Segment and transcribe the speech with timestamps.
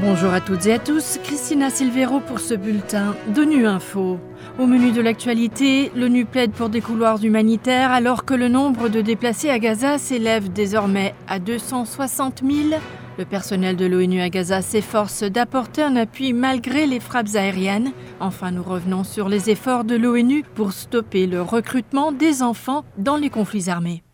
[0.00, 4.20] Bonjour à toutes et à tous, Christina Silvero pour ce bulletin d'ONU Info.
[4.56, 9.00] Au menu de l'actualité, l'ONU plaide pour des couloirs humanitaires alors que le nombre de
[9.00, 12.80] déplacés à Gaza s'élève désormais à 260 000.
[13.18, 17.90] Le personnel de l'ONU à Gaza s'efforce d'apporter un appui malgré les frappes aériennes.
[18.20, 23.16] Enfin, nous revenons sur les efforts de l'ONU pour stopper le recrutement des enfants dans
[23.16, 24.04] les conflits armés.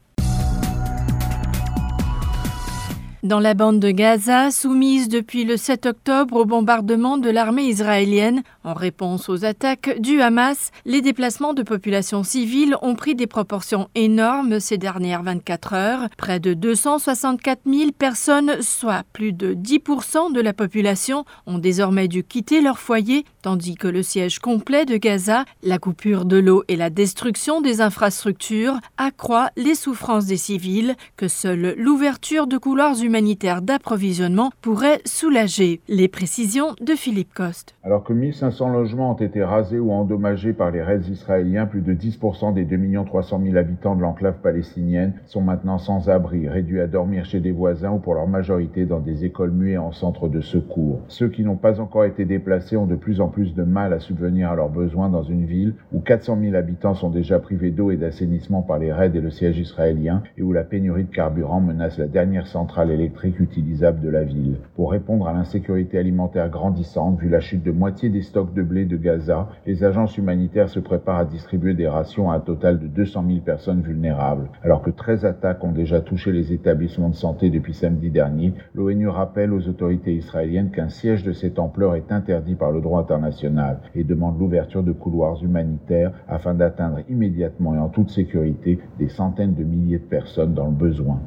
[3.25, 8.43] Dans la bande de Gaza, soumise depuis le 7 octobre au bombardement de l'armée israélienne,
[8.65, 13.89] en réponse aux attaques du Hamas, les déplacements de populations civiles ont pris des proportions
[13.95, 16.09] énormes ces dernières 24 heures.
[16.19, 22.25] Près de 264 000 personnes, soit plus de 10% de la population, ont désormais dû
[22.25, 26.77] quitter leur foyer, tandis que le siège complet de Gaza, la coupure de l'eau et
[26.77, 33.14] la destruction des infrastructures accroît les souffrances des civils que seule l'ouverture de couloirs humains
[33.15, 35.81] humanitaire d'approvisionnement pourrait soulager.
[35.87, 37.77] Les précisions de Philippe Coste.
[37.85, 41.95] Alors que 1500 logements ont été rasés ou endommagés par les raids israéliens, plus de
[41.95, 46.89] 10% des 2 300 000 habitants de l'enclave palestinienne sont maintenant sans abri, réduits à
[46.89, 50.41] dormir chez des voisins ou pour leur majorité dans des écoles muées en centre de
[50.41, 51.01] secours.
[51.07, 54.01] Ceux qui n'ont pas encore été déplacés ont de plus en plus de mal à
[54.01, 57.93] subvenir à leurs besoins dans une ville où 400 000 habitants sont déjà privés d'eau
[57.93, 61.61] et d'assainissement par les raids et le siège israélien et où la pénurie de carburant
[61.61, 64.57] menace la dernière centrale électrique électrique utilisable de la ville.
[64.77, 68.87] Pour répondre à l'insécurité alimentaire grandissante, vu la chute de moitié des stocks de blé
[68.87, 72.87] de Gaza, les agences humanitaires se préparent à distribuer des rations à un total de
[72.87, 74.49] 200 000 personnes vulnérables.
[74.63, 79.09] Alors que 13 attaques ont déjà touché les établissements de santé depuis samedi dernier, l'ONU
[79.09, 83.81] rappelle aux autorités israéliennes qu'un siège de cette ampleur est interdit par le droit international
[83.95, 89.55] et demande l'ouverture de couloirs humanitaires afin d'atteindre immédiatement et en toute sécurité des centaines
[89.55, 91.21] de milliers de personnes dans le besoin.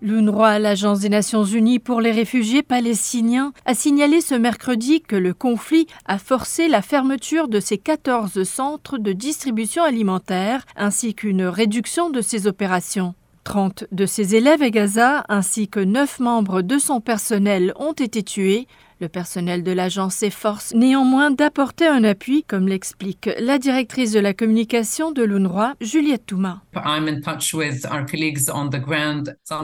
[0.00, 5.34] L'UNRWA, l'Agence des Nations Unies pour les réfugiés palestiniens, a signalé ce mercredi que le
[5.34, 12.10] conflit a forcé la fermeture de ses 14 centres de distribution alimentaire ainsi qu'une réduction
[12.10, 13.14] de ses opérations.
[13.42, 18.22] 30 de ses élèves à Gaza ainsi que 9 membres de son personnel ont été
[18.22, 18.68] tués,
[19.00, 24.34] le personnel de l'agence s'efforce néanmoins d'apporter un appui, comme l'explique la directrice de la
[24.34, 26.62] communication de l'UNRWA, Juliette Touma.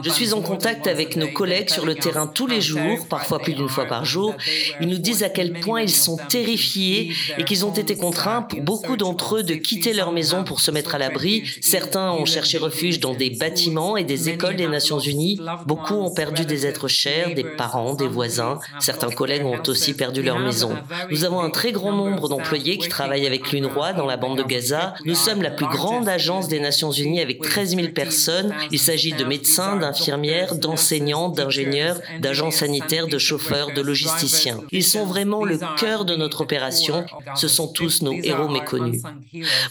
[0.03, 3.53] Je suis en contact avec nos collègues sur le terrain tous les jours, parfois plus
[3.53, 4.35] d'une fois par jour.
[4.79, 8.61] Ils nous disent à quel point ils sont terrifiés et qu'ils ont été contraints, pour
[8.61, 11.43] beaucoup d'entre eux, de quitter leur maison pour se mettre à l'abri.
[11.61, 15.41] Certains ont cherché refuge dans des bâtiments et des écoles des Nations Unies.
[15.65, 18.59] Beaucoup ont perdu des êtres chers, des parents, des voisins.
[18.79, 20.75] Certains collègues ont aussi perdu leur maison.
[21.11, 24.43] Nous avons un très grand nombre d'employés qui travaillent avec l'UNRWA dans la bande de
[24.43, 24.93] Gaza.
[25.05, 28.53] Nous sommes la plus grande agence des Nations Unies avec 13 000 personnes.
[28.71, 34.59] Il s'agit de médecins, d'infirmières, d'enseignants, d'ingénieurs, d'agents sanitaires, de chauffeurs, de logisticiens.
[34.71, 37.05] Ils sont vraiment le cœur de notre opération.
[37.35, 39.01] Ce sont tous nos héros méconnus.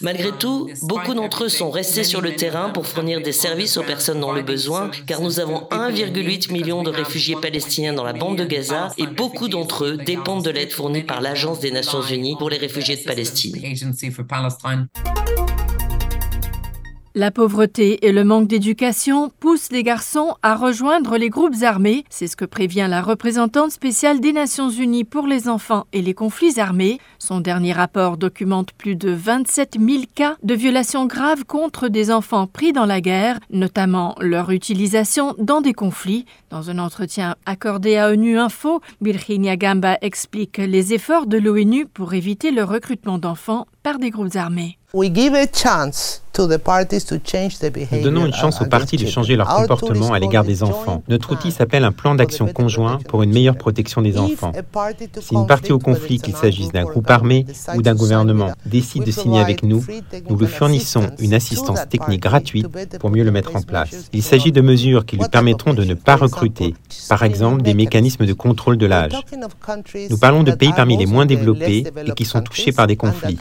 [0.00, 3.82] Malgré tout, beaucoup d'entre eux sont restés sur le terrain pour fournir des services aux
[3.82, 8.36] personnes dans le besoin, car nous avons 1,8 million de réfugiés palestiniens dans la bande
[8.36, 12.36] de Gaza et beaucoup d'entre eux dépendent de l'aide fournie par l'Agence des Nations Unies
[12.36, 13.56] pour les réfugiés de Palestine.
[17.16, 22.02] La pauvreté et le manque d'éducation poussent les garçons à rejoindre les groupes armés.
[22.10, 26.12] C'est ce que prévient la représentante spéciale des Nations Unies pour les enfants et les
[26.12, 26.98] conflits armés.
[27.20, 32.48] Son dernier rapport documente plus de 27 000 cas de violations graves contre des enfants
[32.48, 36.26] pris dans la guerre, notamment leur utilisation dans des conflits.
[36.50, 42.14] Dans un entretien accordé à ONU Info, Virginia Gamba explique les efforts de l'ONU pour
[42.14, 44.78] éviter le recrutement d'enfants par des groupes armés.
[46.36, 51.02] Nous donnons une chance aux parties de changer leur comportement à l'égard des enfants.
[51.08, 54.52] Notre outil s'appelle un plan d'action conjoint pour une meilleure protection des enfants.
[55.20, 57.46] Si une partie au conflit, qu'il s'agisse d'un groupe armé
[57.76, 59.84] ou d'un gouvernement, décide de signer avec nous,
[60.28, 62.66] nous lui fournissons une assistance technique gratuite
[62.98, 64.08] pour mieux le mettre en place.
[64.12, 66.74] Il s'agit de mesures qui lui permettront de ne pas recruter,
[67.08, 69.12] par exemple des mécanismes de contrôle de l'âge.
[70.10, 73.38] Nous parlons de pays parmi les moins développés et qui sont touchés par des conflits.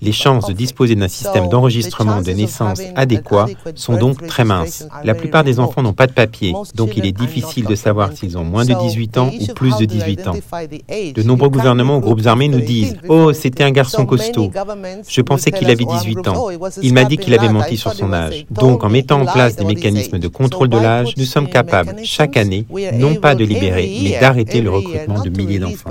[0.00, 4.86] Les chances de disposer d'un système d'enregistrement de naissance adéquat sont donc très minces.
[5.04, 8.38] La plupart des enfants n'ont pas de papier, donc il est difficile de savoir s'ils
[8.38, 10.34] ont moins de 18 ans ou plus de 18 ans.
[11.14, 14.50] De nombreux gouvernements ou groupes armés nous disent⁇ Oh, c'était un garçon costaud.
[15.08, 16.48] Je pensais qu'il avait 18 ans.
[16.82, 18.46] Il m'a dit qu'il avait menti sur son âge.
[18.50, 22.36] Donc en mettant en place des mécanismes de contrôle de l'âge, nous sommes capables, chaque
[22.36, 25.90] année, non pas de libérer, mais d'arrêter le recrutement de milliers d'enfants.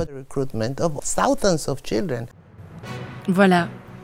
[3.28, 3.70] Voilà,